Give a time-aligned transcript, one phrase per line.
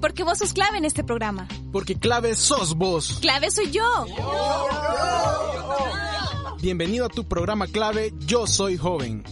[0.00, 1.46] Porque vos sos clave en este programa.
[1.72, 3.18] Porque clave sos vos.
[3.20, 4.06] Clave soy yo.
[6.62, 9.22] Bienvenido a tu programa clave Yo Soy Joven.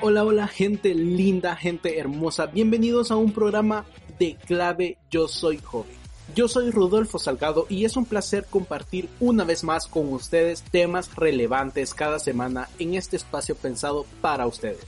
[0.00, 2.46] Hola, hola gente linda, gente hermosa.
[2.46, 3.84] Bienvenidos a un programa
[4.18, 5.97] de clave Yo Soy Joven.
[6.34, 11.14] Yo soy Rodolfo Salgado y es un placer compartir una vez más con ustedes temas
[11.16, 14.84] relevantes cada semana en este espacio pensado para ustedes.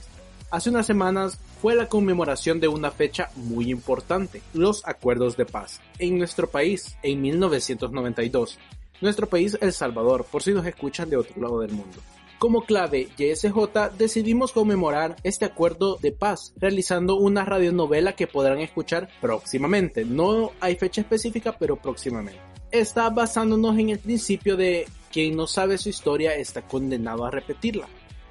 [0.51, 5.81] Hace unas semanas fue la conmemoración de una fecha muy importante, los acuerdos de paz,
[5.97, 8.59] en nuestro país, en 1992.
[9.01, 11.97] Nuestro país, El Salvador, por si nos escuchan de otro lado del mundo.
[12.41, 19.09] Como clave YSJ decidimos conmemorar este acuerdo de paz realizando una radionovela que podrán escuchar
[19.21, 20.05] próximamente.
[20.05, 22.41] No hay fecha específica, pero próximamente.
[22.71, 27.87] Está basándonos en el principio de quien no sabe su historia está condenado a repetirla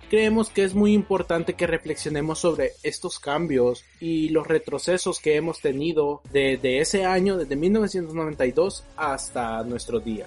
[0.08, 5.60] creemos que es muy importante que reflexionemos sobre estos cambios y los retrocesos que hemos
[5.60, 10.26] tenido desde ese año, desde 1992 hasta nuestro día.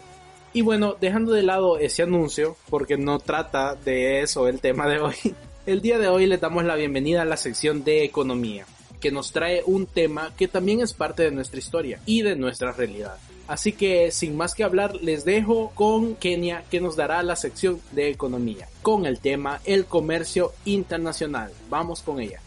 [0.53, 4.99] Y bueno, dejando de lado ese anuncio, porque no trata de eso el tema de
[4.99, 5.15] hoy,
[5.65, 8.65] el día de hoy le damos la bienvenida a la sección de economía,
[9.01, 12.71] que nos trae un tema que también es parte de nuestra historia y de nuestra
[12.71, 13.17] realidad.
[13.47, 17.81] Así que sin más que hablar, les dejo con Kenia que nos dará la sección
[17.91, 21.51] de economía con el tema el comercio internacional.
[21.69, 22.39] Vamos con ella.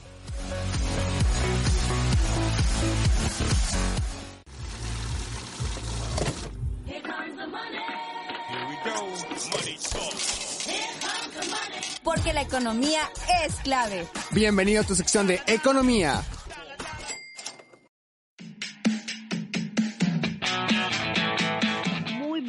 [12.26, 13.08] Porque la economía
[13.44, 14.04] es clave.
[14.32, 16.24] Bienvenido a tu sección de economía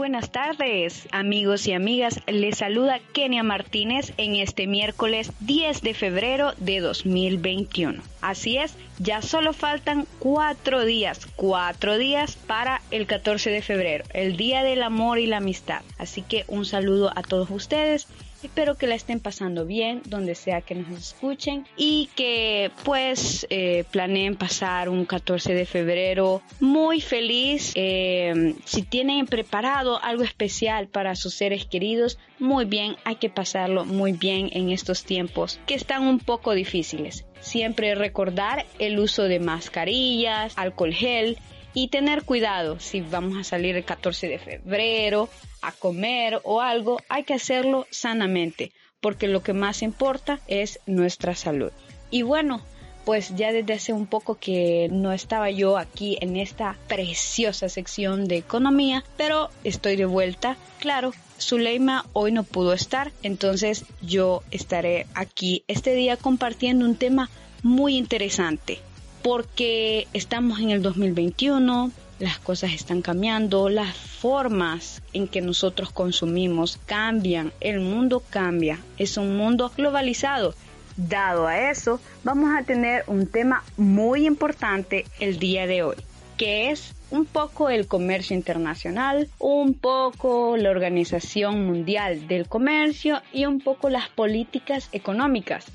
[0.08, 2.22] buenas tardes, amigos y amigas.
[2.28, 8.02] Les saluda Kenia Martínez en este miércoles 10 de febrero de 2021.
[8.22, 14.37] Así es, ya solo faltan cuatro días, cuatro días para el 14 de febrero, el
[14.37, 15.82] Día del Amor y la Amistad.
[15.98, 18.08] Así que un saludo a todos ustedes
[18.47, 23.83] Espero que la estén pasando bien donde sea que nos escuchen y que pues eh,
[23.91, 27.73] planeen pasar un 14 de febrero muy feliz.
[27.75, 33.83] Eh, si tienen preparado algo especial para sus seres queridos, muy bien, hay que pasarlo
[33.83, 37.25] muy bien en estos tiempos que están un poco difíciles.
[37.41, 41.37] Siempre recordar el uso de mascarillas, alcohol gel
[41.77, 45.30] y tener cuidado si vamos a salir el 14 de febrero
[45.61, 51.36] a comer o algo, hay que hacerlo sanamente, porque lo que más importa es nuestra
[51.36, 51.71] salud.
[52.10, 52.64] Y bueno,
[53.05, 58.27] pues ya desde hace un poco que no estaba yo aquí en esta preciosa sección
[58.27, 60.58] de economía, pero estoy de vuelta.
[60.80, 67.30] Claro, Zuleima hoy no pudo estar, entonces yo estaré aquí este día compartiendo un tema
[67.61, 68.80] muy interesante
[69.22, 76.80] porque estamos en el 2021, las cosas están cambiando, las formas en que nosotros consumimos
[76.86, 80.55] cambian, el mundo cambia, es un mundo globalizado.
[80.95, 85.98] Dado a eso, vamos a tener un tema muy importante el día de hoy,
[86.38, 93.45] que es un poco el comercio internacional, un poco la Organización Mundial del Comercio y
[93.45, 95.67] un poco las políticas económicas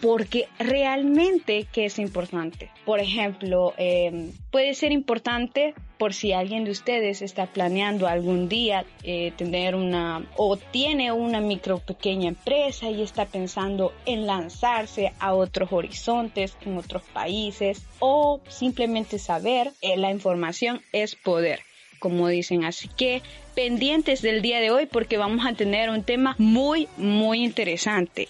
[0.00, 2.70] porque realmente que es importante.
[2.84, 8.86] Por ejemplo, em, puede ser importante por si alguien de ustedes está planeando algún día
[9.02, 15.34] eh, tener una o tiene una micro pequeña empresa y está pensando en lanzarse a
[15.34, 21.60] otros horizontes en otros países o simplemente saber eh, la información es poder
[21.98, 22.64] como dicen.
[22.64, 23.22] Así que
[23.54, 28.28] pendientes del día de hoy porque vamos a tener un tema muy, muy interesante.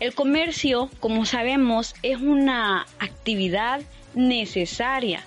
[0.00, 3.82] El comercio, como sabemos, es una actividad
[4.14, 5.22] necesaria,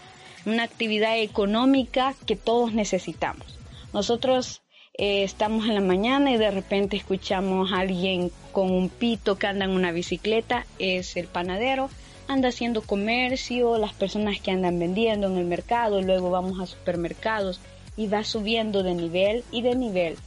[0.48, 3.60] una actividad económica que todos necesitamos.
[3.94, 4.64] Nosotros
[4.98, 9.46] eh, estamos en la mañana y de repente escuchamos a alguien con un pito que
[9.46, 11.92] anda en una bicicleta, es el panadero,
[12.28, 17.62] anda haciendo comercio, las personas que andan vendiendo en el mercado, luego vamos a supermercados
[17.96, 20.18] y va subiendo de nivel y de nivel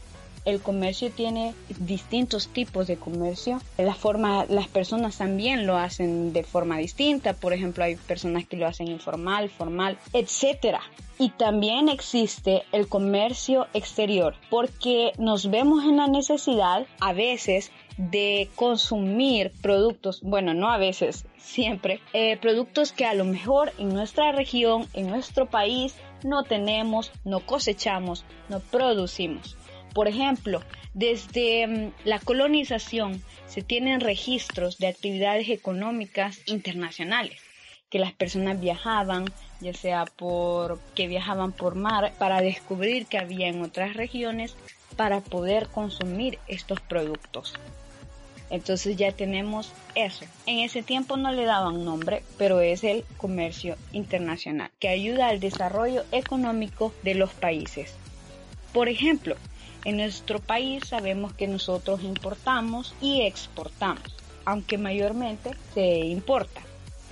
[0.46, 3.60] el comercio tiene distintos tipos de comercio.
[3.76, 7.34] La forma, las personas también lo hacen de forma distinta.
[7.34, 10.80] Por ejemplo, hay personas que lo hacen informal, formal, etcétera.
[11.18, 18.50] Y también existe el comercio exterior, porque nos vemos en la necesidad a veces de
[18.54, 24.32] consumir productos, bueno, no a veces, siempre, eh, productos que a lo mejor en nuestra
[24.32, 29.56] región, en nuestro país, no tenemos, no cosechamos, no producimos.
[29.94, 30.62] Por ejemplo,
[30.94, 37.40] desde mm, la colonización se tienen registros de actividades económicas internacionales
[37.90, 39.26] que las personas viajaban,
[39.60, 44.56] ya sea por que viajaban por mar para descubrir que había en otras regiones
[44.96, 47.54] para poder consumir estos productos.
[48.50, 50.24] Entonces ya tenemos eso.
[50.46, 55.40] En ese tiempo no le daban nombre, pero es el comercio internacional, que ayuda al
[55.40, 57.94] desarrollo económico de los países.
[58.72, 59.36] Por ejemplo,
[59.86, 64.02] en nuestro país sabemos que nosotros importamos y exportamos,
[64.44, 66.60] aunque mayormente se importa.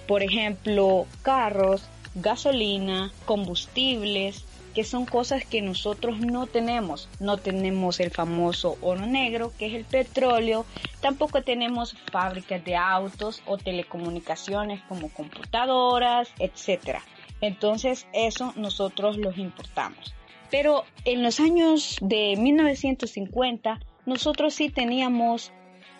[0.09, 1.87] Por ejemplo, carros,
[2.17, 4.44] gasolina, combustibles,
[4.75, 7.09] que son cosas que nosotros no tenemos.
[7.21, 10.67] No tenemos el famoso oro negro, que es el petróleo.
[11.00, 16.99] Tampoco tenemos fábricas de autos o telecomunicaciones como computadoras, etc.
[17.41, 20.12] Entonces eso nosotros los importamos.
[20.50, 25.52] Pero en los años de 1950 nosotros sí teníamos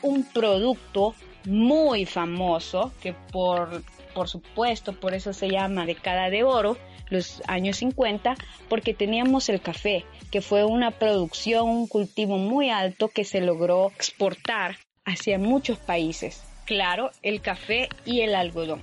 [0.02, 1.14] un producto
[1.46, 3.82] muy famoso que por,
[4.14, 6.76] por supuesto por eso se llama década de oro
[7.11, 8.35] los años 50
[8.69, 13.88] porque teníamos el café, que fue una producción, un cultivo muy alto que se logró
[13.88, 16.43] exportar hacia muchos países.
[16.64, 18.82] Claro, el café y el algodón.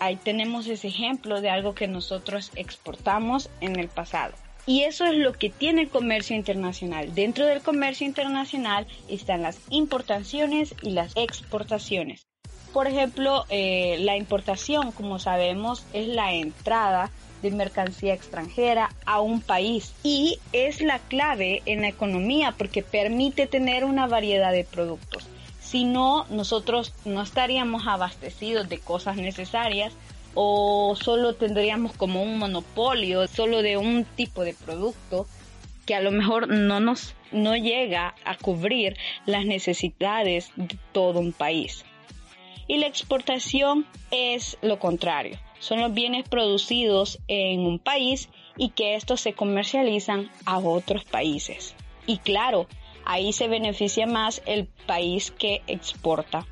[0.00, 4.34] Ahí tenemos ese ejemplo de algo que nosotros exportamos en el pasado.
[4.68, 7.14] Y eso es lo que tiene el comercio internacional.
[7.14, 12.26] Dentro del comercio internacional están las importaciones y las exportaciones.
[12.74, 17.10] Por ejemplo, eh, la importación, como sabemos, es la entrada
[17.40, 23.46] de mercancía extranjera a un país y es la clave en la economía porque permite
[23.46, 25.26] tener una variedad de productos.
[25.62, 29.94] Si no, nosotros no estaríamos abastecidos de cosas necesarias
[30.34, 35.26] o solo tendríamos como un monopolio solo de un tipo de producto
[35.86, 38.96] que a lo mejor no nos no llega a cubrir
[39.26, 41.84] las necesidades de todo un país.
[42.66, 48.94] Y la exportación es lo contrario son los bienes producidos en un país y que
[48.94, 51.74] estos se comercializan a otros países.
[52.06, 52.66] Y claro,
[53.04, 56.46] ahí se beneficia más el país que exporta.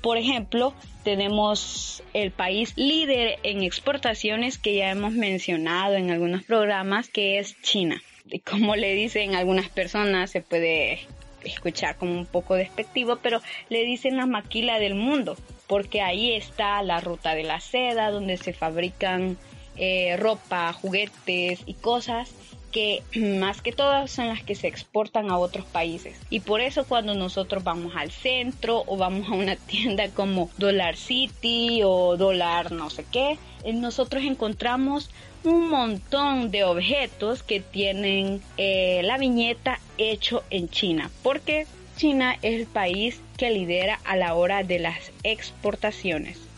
[0.00, 7.08] Por ejemplo, tenemos el país líder en exportaciones que ya hemos mencionado en algunos programas,
[7.08, 8.02] que es China.
[8.30, 11.00] Y como le dicen algunas personas, se puede
[11.44, 16.82] escuchar como un poco despectivo, pero le dicen la maquila del mundo, porque ahí está
[16.82, 19.36] la ruta de la seda, donde se fabrican
[19.76, 22.32] eh, ropa, juguetes y cosas
[22.72, 26.18] que más que todas son las que se exportan a otros países.
[26.30, 30.96] Y por eso cuando nosotros vamos al centro o vamos a una tienda como Dollar
[30.96, 35.10] City o Dollar no sé qué, eh, nosotros encontramos
[35.44, 41.66] un montón de objetos que tienen eh, la viñeta hecho en China, porque
[41.96, 46.51] China es el país que lidera a la hora de las exportaciones.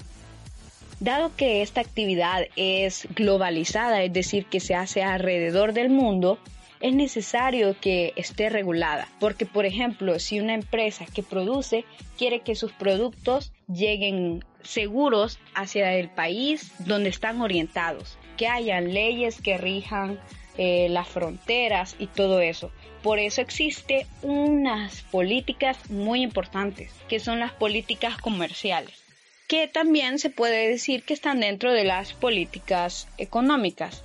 [1.04, 6.38] Dado que esta actividad es globalizada, es decir, que se hace alrededor del mundo,
[6.80, 11.84] es necesario que esté regulada, porque por ejemplo, si una empresa que produce
[12.16, 19.42] quiere que sus productos lleguen seguros hacia el país donde están orientados, que hayan leyes
[19.42, 20.18] que rijan
[20.56, 22.70] eh, las fronteras y todo eso.
[23.02, 29.03] Por eso existe unas políticas muy importantes, que son las políticas comerciales,
[29.48, 34.02] que también se puede decir que están dentro de las políticas económicas.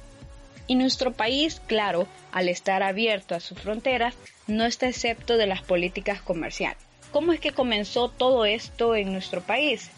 [0.67, 4.15] Y nuestro país, claro, al estar abierto a sus fronteras,
[4.47, 6.77] no está excepto de las políticas comerciales.
[7.11, 9.89] ¿Cómo es que comenzó todo esto en nuestro país?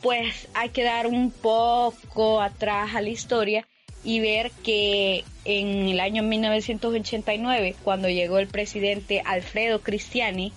[0.00, 3.66] Pues hay que dar un poco atrás a la historia
[4.04, 10.52] y ver que en el año 1989, cuando llegó el presidente Alfredo Cristiani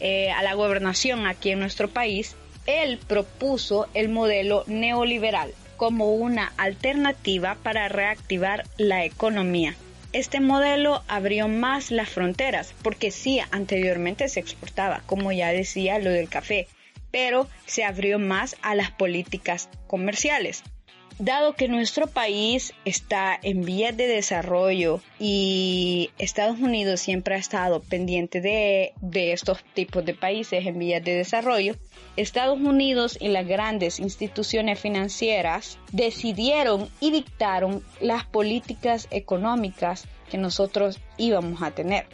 [0.00, 2.34] eh, a la gobernación aquí en nuestro país,
[2.66, 9.74] él propuso el modelo neoliberal como una alternativa para reactivar la economía.
[10.12, 16.10] Este modelo abrió más las fronteras, porque sí, anteriormente se exportaba, como ya decía lo
[16.10, 16.68] del café,
[17.10, 20.62] pero se abrió más a las políticas comerciales.
[21.20, 27.80] Dado que nuestro país está en vías de desarrollo y Estados Unidos siempre ha estado
[27.80, 28.92] pendiente de,
[29.32, 31.76] estos tipos de países en vías de desarrollo,
[32.16, 40.98] Estados Unidos y las grandes instituciones financieras decidieron y dictaron las políticas económicas que nosotros
[41.16, 42.06] íbamos a tener.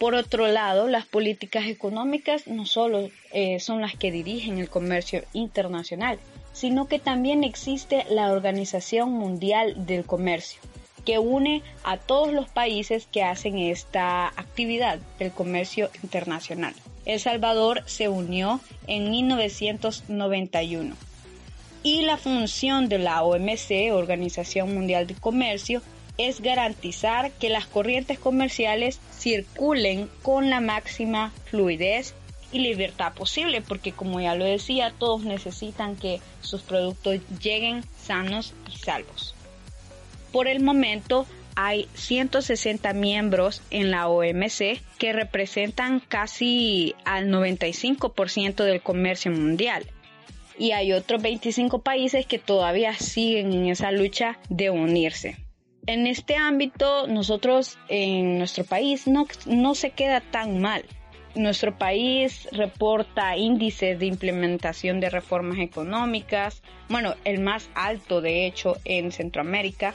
[0.00, 5.22] Por otro lado, las políticas económicas no solo eh, son las que dirigen el comercio
[5.32, 6.18] internacional,
[6.58, 10.60] sino que también existe la Organización Mundial del Comercio,
[11.06, 16.74] que une a todos los países que hacen esta actividad del comercio internacional.
[17.04, 20.96] El Salvador se unió en 1991
[21.84, 25.80] y la función de la OMC, Organización Mundial de Comercio,
[26.16, 32.14] es garantizar que las corrientes comerciales circulen con la máxima fluidez
[32.52, 38.54] y libertad posible, porque como ya lo decía, todos necesitan que sus productos lleguen sanos
[38.72, 39.34] y salvos.
[40.32, 48.80] Por el momento hay 160 miembros en la OMC que representan casi al 95% del
[48.80, 49.84] comercio mundial.
[50.56, 55.36] Y hay otros 25 países que todavía siguen en esa lucha de unirse.
[55.86, 60.84] En este ámbito, nosotros en nuestro país no, no se queda tan mal
[61.34, 68.76] nuestro país reporta índices de implementación de reformas económicas, bueno, el más alto de hecho
[68.84, 69.94] en Centroamérica,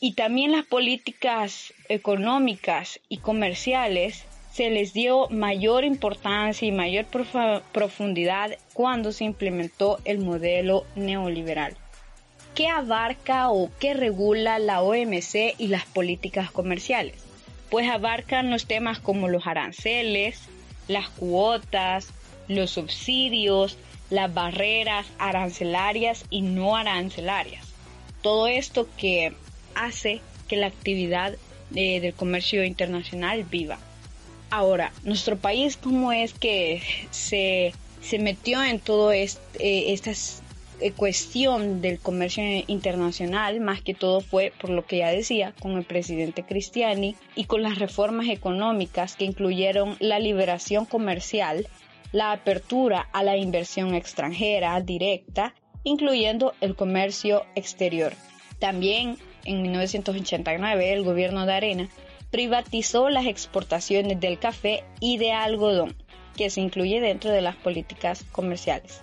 [0.00, 7.06] y también las políticas económicas y comerciales se les dio mayor importancia y mayor
[7.72, 11.76] profundidad cuando se implementó el modelo neoliberal.
[12.54, 17.31] ¿Qué abarca o qué regula la OMC y las políticas comerciales?
[17.72, 20.42] Pues abarcan los temas como los aranceles,
[20.88, 22.08] las cuotas,
[22.46, 23.78] los subsidios,
[24.10, 27.66] las barreras arancelarias y no arancelarias.
[28.20, 29.32] Todo esto que
[29.74, 31.36] hace que la actividad
[31.74, 33.78] eh, del comercio internacional viva.
[34.50, 40.41] Ahora, nuestro país, ¿cómo es que se, se metió en todo este, eh, estas
[40.90, 45.84] cuestión del comercio internacional, más que todo fue, por lo que ya decía, con el
[45.84, 51.68] presidente Cristiani y con las reformas económicas que incluyeron la liberación comercial,
[52.10, 58.14] la apertura a la inversión extranjera directa, incluyendo el comercio exterior.
[58.58, 61.88] También en 1989 el gobierno de Arena
[62.30, 65.94] privatizó las exportaciones del café y de algodón,
[66.36, 69.00] que se incluye dentro de las políticas comerciales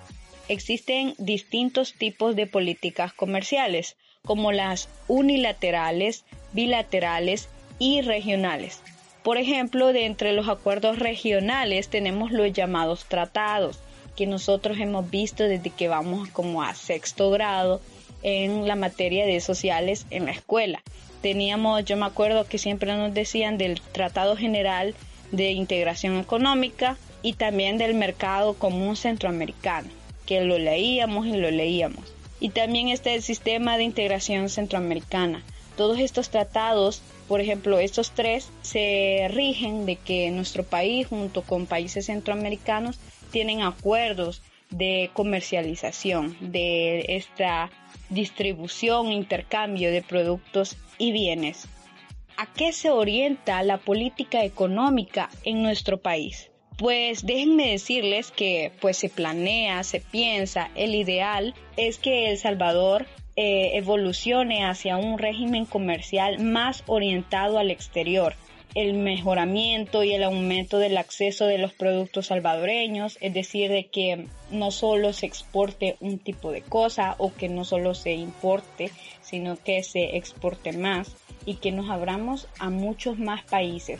[0.50, 8.82] existen distintos tipos de políticas comerciales, como las unilaterales, bilaterales y regionales.
[9.24, 13.80] Por ejemplo, de entre los acuerdos regionales tenemos los llamados tratados,
[14.16, 17.80] que nosotros hemos visto desde que vamos como a sexto grado
[18.24, 20.82] en la materia de sociales en la escuela.
[21.22, 24.96] Teníamos, yo me acuerdo que siempre nos decían del Tratado General
[25.32, 29.99] de Integración Económica y también del Mercado Común Centroamericano
[30.30, 32.06] que lo leíamos y lo leíamos.
[32.40, 35.44] Y también está el sistema de integración centroamericana.
[35.76, 41.66] Todos estos tratados, por ejemplo, estos tres, se rigen de que nuestro país junto con
[41.66, 43.00] países centroamericanos
[43.32, 47.72] tienen acuerdos de comercialización, de esta
[48.10, 51.68] distribución, intercambio de productos y bienes.
[52.38, 56.52] ¿A qué se orienta la política económica en nuestro país?
[56.80, 63.06] Pues déjenme decirles que pues se planea, se piensa, el ideal es que El Salvador
[63.36, 68.34] eh, evolucione hacia un régimen comercial más orientado al exterior,
[68.76, 74.28] el mejoramiento y el aumento del acceso de los productos salvadoreños, es decir, de que
[74.50, 78.90] no solo se exporte un tipo de cosa o que no solo se importe,
[79.22, 81.14] sino que se exporte más
[81.46, 84.00] y que nos abramos a muchos más países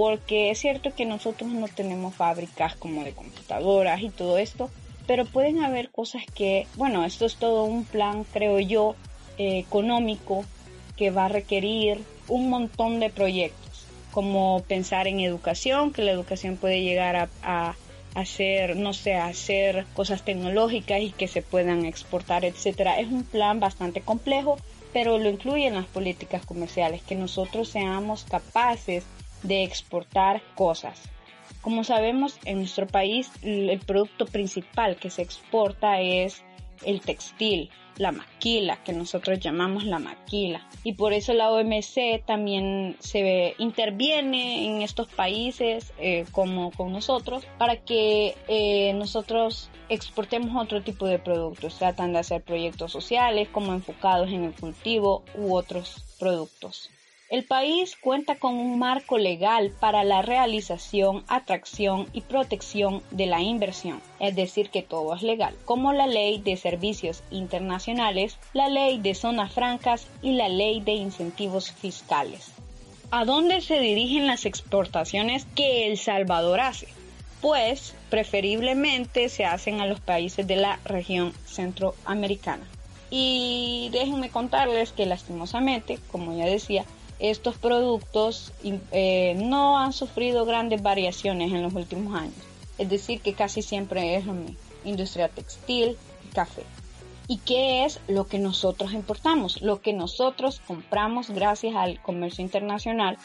[0.00, 4.70] porque es cierto que nosotros no tenemos fábricas como de computadoras y todo esto,
[5.06, 8.96] pero pueden haber cosas que, bueno, esto es todo un plan, creo yo,
[9.36, 10.46] eh, económico
[10.96, 16.56] que va a requerir un montón de proyectos, como pensar en educación, que la educación
[16.56, 17.74] puede llegar a,
[18.14, 22.98] hacer, no sé, hacer cosas tecnológicas y que se puedan exportar, etcétera.
[23.00, 24.56] Es un plan bastante complejo,
[24.94, 29.04] pero lo incluyen las políticas comerciales, que nosotros seamos capaces
[29.42, 31.00] de exportar cosas.
[31.60, 36.42] Como sabemos, en nuestro país el producto principal que se exporta es
[36.84, 40.66] el textil, la maquila, que nosotros llamamos la maquila.
[40.84, 47.44] Y por eso la OMC también se interviene en estos países eh, como con nosotros
[47.58, 51.78] para que eh, nosotros exportemos otro tipo de productos.
[51.78, 56.90] Tratan de hacer proyectos sociales como enfocados en el cultivo u otros productos.
[57.30, 63.40] El país cuenta con un marco legal para la realización, atracción y protección de la
[63.40, 68.98] inversión, es decir, que todo es legal, como la ley de servicios internacionales, la ley
[68.98, 72.50] de zonas francas y la ley de incentivos fiscales.
[73.12, 76.88] ¿A dónde se dirigen las exportaciones que El Salvador hace?
[77.40, 82.66] Pues preferiblemente se hacen a los países de la región centroamericana.
[83.08, 86.84] Y déjenme contarles que lastimosamente, como ya decía,
[87.20, 92.34] estos productos eh, no han sufrido grandes variaciones en los últimos años.
[92.78, 94.56] Es decir, que casi siempre es lo.
[94.84, 95.96] Industria textil,
[96.32, 96.62] café.
[97.28, 99.62] ¿Y qué es lo que nosotros importamos?
[99.62, 103.18] Lo que nosotros compramos gracias al comercio internacional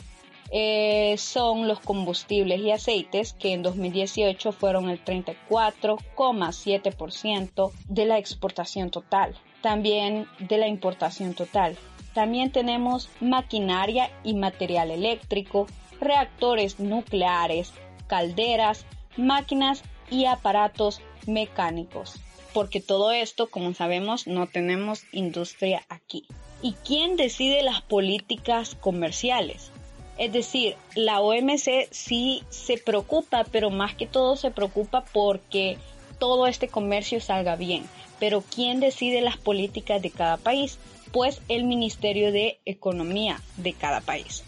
[0.51, 8.91] eh, son los combustibles y aceites que en 2018 fueron el 34,7% de la exportación
[8.91, 11.75] total, también de la importación total.
[12.15, 15.67] También tenemos maquinaria y material eléctrico,
[15.99, 17.73] reactores nucleares,
[18.07, 18.85] calderas,
[19.17, 22.15] máquinas y aparatos mecánicos.
[22.53, 26.25] Porque todo esto, como sabemos, no tenemos industria aquí.
[26.61, 29.71] ¿Y quién decide las políticas comerciales?
[30.17, 35.77] Es decir, la OMC sí se preocupa, pero más que todo se preocupa porque
[36.17, 37.83] todo este comercio salga bien.
[38.19, 40.79] Pero ¿quién decide las políticas de cada país?
[41.15, 44.43] Pues el Ministerio de Economía de cada país.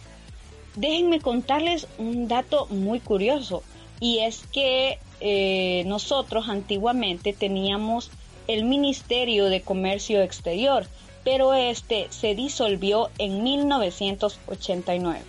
[0.75, 3.63] Déjenme contarles un dato muy curioso
[4.01, 8.11] y es que eh, nosotros antiguamente teníamos
[8.49, 10.85] el Ministerio de Comercio Exterior,
[11.23, 15.21] pero este se disolvió en 1989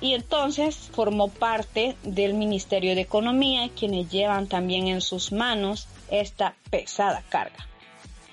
[0.00, 6.54] y entonces formó parte del Ministerio de Economía, quienes llevan también en sus manos esta
[6.70, 7.66] pesada carga.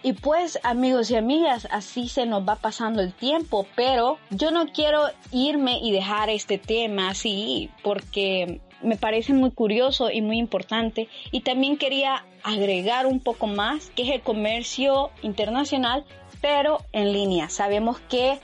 [0.03, 4.67] Y pues amigos y amigas, así se nos va pasando el tiempo, pero yo no
[4.67, 11.07] quiero irme y dejar este tema así porque me parece muy curioso y muy importante.
[11.31, 16.03] Y también quería agregar un poco más, que es el comercio internacional,
[16.41, 17.49] pero en línea.
[17.49, 18.39] Sabemos que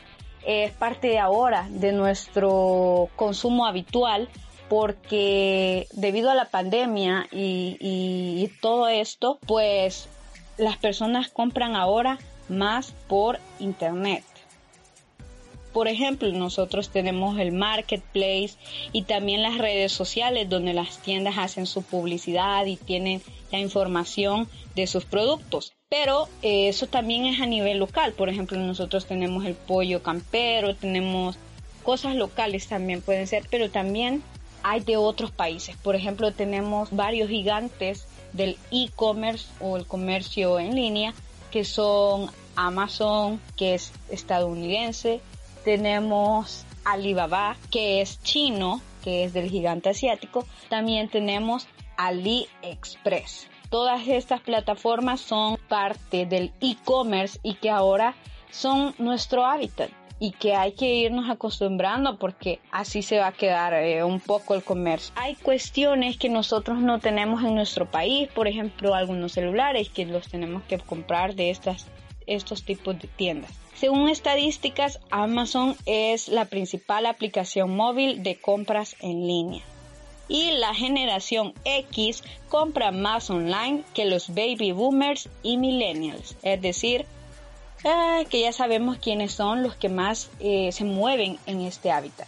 [0.46, 4.30] es parte ahora de nuestro consumo habitual
[4.70, 10.10] porque debido a la pandemia y, todo esto, pues
[10.58, 12.18] las personas compran ahora
[12.50, 14.24] más por internet.
[15.74, 18.56] Por ejemplo, nosotros tenemos el marketplace
[18.94, 23.22] y también las redes sociales donde las tiendas hacen su publicidad y tienen
[23.52, 25.74] la información de sus productos.
[25.90, 28.14] Pero eh, eso también es a nivel local.
[28.14, 31.38] Por ejemplo, nosotros tenemos el pollo campero, tenemos
[31.84, 34.24] cosas locales también pueden ser, pero también
[34.64, 35.77] hay de otros países.
[35.77, 38.06] Por ejemplo, tenemos varios gigantes
[38.38, 41.14] del e-commerce o el comercio en línea
[41.52, 45.22] que son Amazon, que es estadounidense,
[45.64, 53.48] tenemos Alibaba, que es chino, que es del gigante asiático, también tenemos AliExpress.
[53.70, 58.16] Todas estas plataformas son parte del e-commerce y que ahora
[58.52, 63.74] son nuestro hábitat y que hay que irnos acostumbrando porque así se va a quedar
[63.74, 65.14] eh, un poco el comercio.
[65.16, 70.27] Hay cuestiones que nosotros no tenemos en nuestro país, por ejemplo, algunos celulares que los
[70.27, 71.88] tenemos que comprar de estas,
[72.25, 73.51] estos tipos de tiendas.
[73.75, 79.64] Según estadísticas, Amazon es la principal aplicación móvil de compras en línea
[80.27, 86.36] y la generación X compra más online que los baby boomers y millennials.
[86.42, 87.06] Es decir,
[87.83, 92.27] eh, que ya sabemos quiénes son los que más eh, se mueven en este hábitat.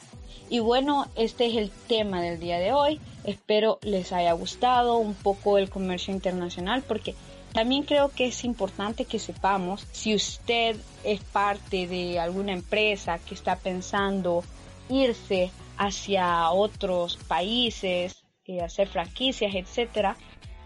[0.49, 2.99] Y bueno, este es el tema del día de hoy.
[3.23, 7.13] Espero les haya gustado un poco el comercio internacional porque
[7.53, 13.35] también creo que es importante que sepamos si usted es parte de alguna empresa que
[13.35, 14.43] está pensando
[14.89, 20.17] irse hacia otros países, eh, hacer franquicias, etcétera,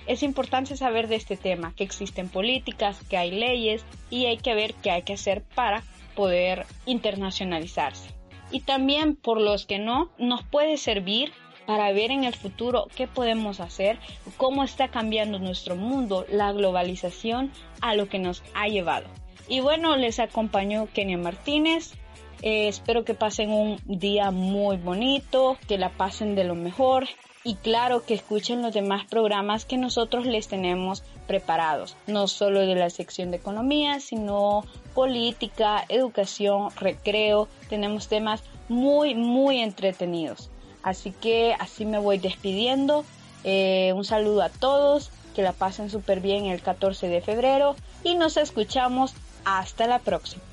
[0.08, 4.54] es importante saber de este tema, que existen políticas, que hay leyes y hay que
[4.54, 5.84] ver qué hay que hacer para
[6.16, 8.10] poder internacionalizarse.
[8.52, 11.32] Y también por los que no, nos puede servir
[11.66, 13.98] para ver en el futuro qué podemos hacer,
[14.38, 19.08] cómo está cambiando nuestro mundo, la globalización a lo que nos ha llevado.
[19.48, 21.94] Y bueno, les acompañó Kenia Martínez.
[22.42, 27.08] Eh, espero que pasen un día muy bonito, que la pasen de lo mejor
[27.44, 32.76] y claro que escuchen los demás programas que nosotros les tenemos preparados, no solo de
[32.76, 40.50] la sección de economía, sino política, educación, recreo, tenemos temas muy, muy entretenidos.
[40.84, 43.06] Así que así me voy despidiendo.
[43.44, 48.16] Eh, un saludo a todos, que la pasen súper bien el 14 de febrero y
[48.16, 49.14] nos escuchamos
[49.46, 50.44] hasta la próxima.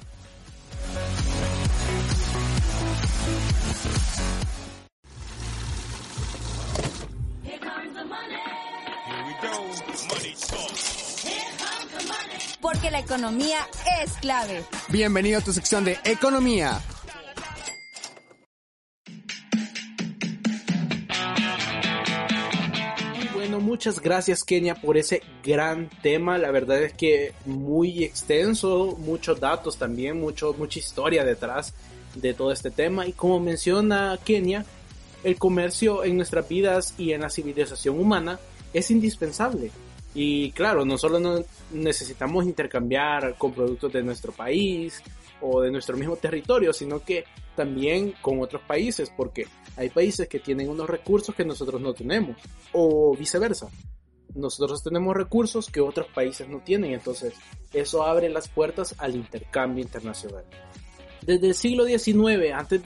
[12.61, 13.67] Porque la economía
[14.03, 14.65] es clave.
[14.89, 16.81] Bienvenido a tu sección de economía.
[23.61, 26.39] muchas gracias Kenia por ese gran tema.
[26.39, 31.75] La verdad es que muy extenso, muchos datos también, mucho, mucha historia detrás
[32.15, 33.07] de todo este tema.
[33.07, 34.65] Y como menciona Kenia,
[35.23, 38.41] el comercio en nuestras vidas y en la civilización humana
[38.73, 39.71] es indispensable.
[40.15, 45.03] Y claro, no solo necesitamos intercambiar con productos de nuestro país
[45.41, 49.47] o de nuestro mismo territorio, sino que también con otros países, porque
[49.77, 52.37] hay países que tienen unos recursos que nosotros no tenemos,
[52.73, 53.69] o viceversa.
[54.35, 57.35] Nosotros tenemos recursos que otros países no tienen, entonces
[57.73, 60.45] eso abre las puertas al intercambio internacional.
[61.23, 62.83] Desde el siglo XIX a.C.,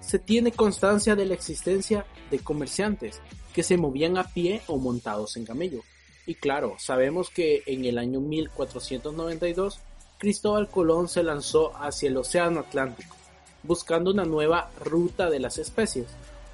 [0.00, 3.20] se tiene constancia de la existencia de comerciantes
[3.52, 5.82] que se movían a pie o montados en camello.
[6.30, 9.80] Y claro, sabemos que en el año 1492
[10.16, 13.16] Cristóbal Colón se lanzó hacia el Océano Atlántico,
[13.64, 16.06] buscando una nueva ruta de las especies,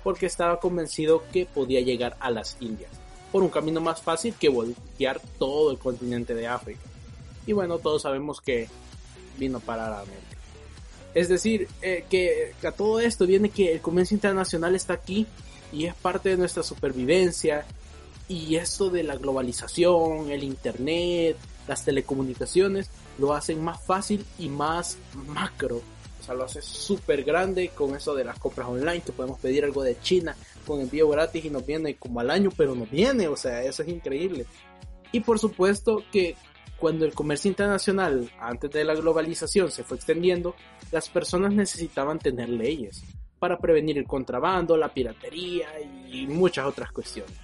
[0.02, 2.90] porque estaba convencido que podía llegar a las Indias,
[3.30, 6.80] por un camino más fácil que voltear todo el continente de África.
[7.46, 8.70] Y bueno, todos sabemos que
[9.36, 10.38] vino para América.
[11.12, 15.26] Es decir, eh, que a todo esto viene que el comercio internacional está aquí
[15.70, 17.66] y es parte de nuestra supervivencia.
[18.28, 21.36] Y esto de la globalización, el internet,
[21.68, 25.80] las telecomunicaciones, lo hacen más fácil y más macro.
[26.20, 29.64] O sea, lo hace súper grande con eso de las compras online, que podemos pedir
[29.64, 30.34] algo de China
[30.66, 33.82] con envío gratis y nos viene como al año, pero nos viene, o sea, eso
[33.84, 34.46] es increíble.
[35.12, 36.34] Y por supuesto que
[36.78, 40.56] cuando el comercio internacional, antes de la globalización, se fue extendiendo,
[40.90, 43.04] las personas necesitaban tener leyes
[43.38, 45.68] para prevenir el contrabando, la piratería
[46.10, 47.36] y muchas otras cuestiones.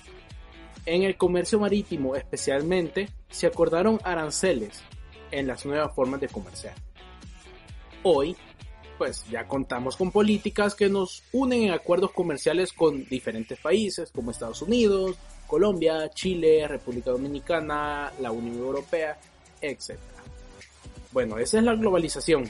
[0.84, 4.82] En el comercio marítimo especialmente se acordaron aranceles
[5.30, 6.74] en las nuevas formas de comerciar.
[8.02, 8.36] Hoy,
[8.98, 14.32] pues ya contamos con políticas que nos unen en acuerdos comerciales con diferentes países como
[14.32, 15.16] Estados Unidos,
[15.46, 19.18] Colombia, Chile, República Dominicana, la Unión Europea,
[19.60, 19.98] etc.
[21.12, 22.48] Bueno, esa es la globalización.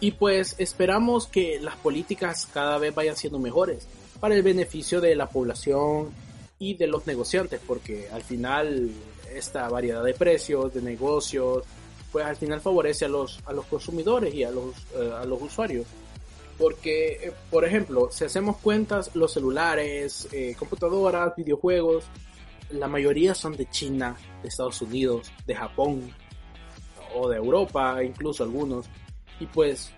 [0.00, 3.86] Y pues esperamos que las políticas cada vez vayan siendo mejores
[4.18, 6.10] para el beneficio de la población
[6.58, 8.90] y de los negociantes, porque al final
[9.32, 11.64] esta variedad de precios, de negocios,
[12.10, 15.40] pues al final favorece a los, a los consumidores y a los, eh, a los
[15.42, 15.86] usuarios.
[16.58, 22.04] Porque, eh, por ejemplo, si hacemos cuentas, los celulares, eh, computadoras, videojuegos,
[22.70, 26.12] la mayoría son de China, de Estados Unidos, de Japón
[27.14, 28.86] o de Europa, incluso algunos.
[29.38, 29.92] Y pues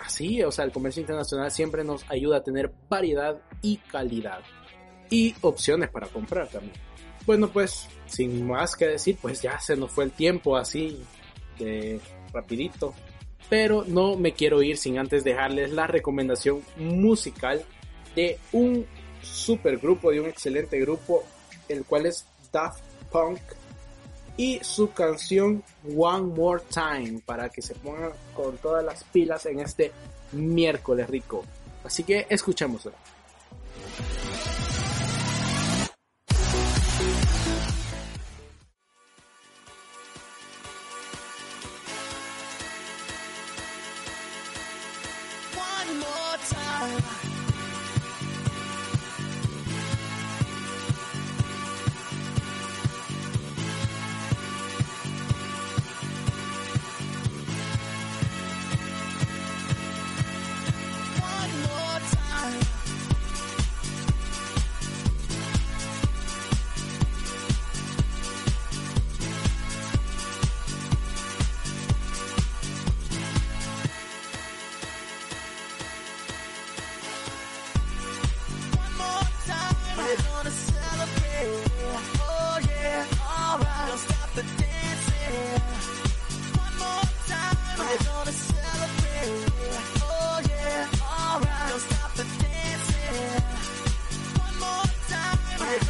[0.00, 4.40] así, o sea, el comercio internacional siempre nos ayuda a tener variedad y calidad.
[5.10, 6.74] Y opciones para comprar también.
[7.26, 11.02] Bueno, pues sin más que decir, pues ya se nos fue el tiempo así
[11.58, 12.00] de
[12.32, 12.94] rapidito
[13.48, 17.64] pero no me quiero ir sin antes dejarles la recomendación musical
[18.14, 18.86] de un
[19.22, 21.24] super grupo, de un excelente grupo,
[21.68, 23.40] el cual es Daft Punk
[24.36, 25.62] y su canción
[25.96, 29.92] One More Time para que se pongan con todas las pilas en este
[30.32, 31.44] miércoles rico.
[31.84, 32.92] Así que escuchémosla.
[45.86, 47.33] one more time.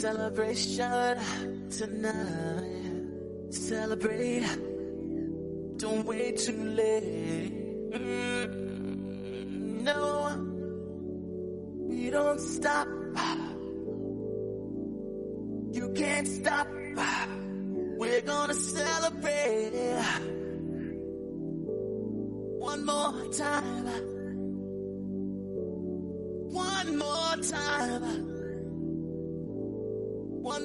[0.00, 3.02] celebration tonight.
[3.50, 4.48] Celebrate,
[5.76, 7.52] don't wait too late.
[7.92, 8.62] Mm,
[9.82, 10.00] no,
[11.86, 12.88] we don't stop.
[15.72, 16.68] You can't stop.
[18.00, 20.02] We're gonna celebrate
[22.58, 23.86] one more time.
[26.48, 28.39] One more time.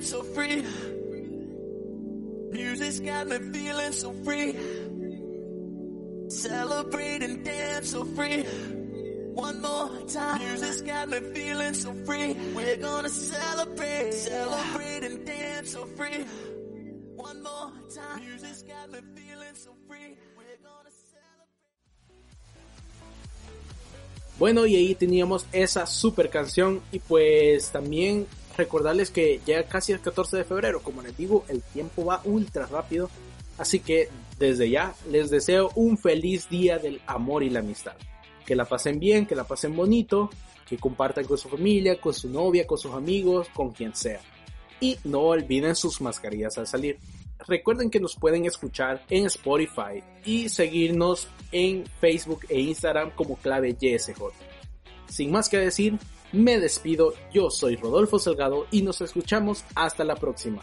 [0.00, 0.64] dance so free.
[2.52, 4.56] Music's got me feeling so free.
[6.28, 8.42] Celebrate and dance so free.
[9.34, 10.38] One more time.
[10.38, 12.34] Music's got me feeling so free.
[12.54, 14.14] We're gonna celebrate.
[14.14, 16.24] Celebrate and dance so free.
[17.16, 18.20] One more time.
[18.20, 20.16] Music's got me feeling so free.
[20.36, 20.90] We're gonna
[24.38, 30.00] Bueno, y ahí teníamos esa super canción y pues también recordarles que ya casi el
[30.00, 33.10] 14 de febrero, como les digo, el tiempo va ultra rápido,
[33.58, 34.08] así que
[34.38, 37.94] desde ya les deseo un feliz día del amor y la amistad.
[38.46, 40.30] Que la pasen bien, que la pasen bonito,
[40.66, 44.20] que compartan con su familia, con su novia, con sus amigos, con quien sea.
[44.80, 46.98] Y no olviden sus mascarillas al salir.
[47.46, 53.76] Recuerden que nos pueden escuchar en Spotify y seguirnos en Facebook e Instagram como clave
[53.78, 54.22] YSJ.
[55.08, 55.98] Sin más que decir,
[56.32, 60.60] me despido, yo soy Rodolfo Salgado y nos escuchamos hasta la próxima.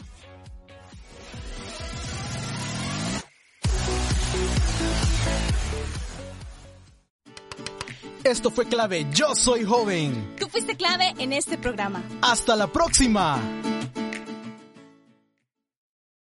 [8.24, 10.36] Esto fue clave Yo Soy Joven.
[10.38, 12.04] Tú fuiste clave en este programa.
[12.22, 13.40] Hasta la próxima.